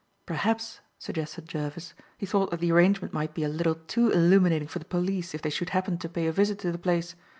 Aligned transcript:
"Perhaps," 0.25 0.79
suggested 0.97 1.47
Jervis, 1.47 1.93
"he 2.17 2.25
thought 2.25 2.49
that 2.49 2.59
the 2.59 2.71
arrangement 2.71 3.13
might 3.13 3.35
be 3.35 3.43
a 3.43 3.47
little 3.47 3.75
too 3.75 4.09
illuminating 4.09 4.67
for 4.67 4.79
the 4.79 4.85
police, 4.85 5.35
if 5.35 5.43
they 5.43 5.51
should 5.51 5.69
happen 5.77 5.99
to 5.99 6.09
pay 6.09 6.25
a 6.25 6.31
visit 6.31 6.57
to 6.57 6.71
the 6.71 6.79
place. 6.79 7.13